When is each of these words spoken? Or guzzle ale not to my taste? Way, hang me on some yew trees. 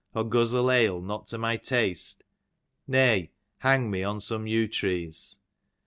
Or 0.15 0.23
guzzle 0.23 0.71
ale 0.71 0.99
not 0.99 1.27
to 1.27 1.37
my 1.37 1.57
taste? 1.57 2.23
Way, 2.87 3.33
hang 3.59 3.91
me 3.91 4.01
on 4.01 4.19
some 4.19 4.47
yew 4.47 4.67
trees. 4.67 5.37